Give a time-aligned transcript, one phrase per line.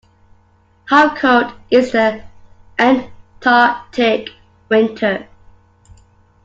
[0.85, 2.23] How cold is the
[2.79, 4.31] Antarctic
[4.67, 5.27] winter?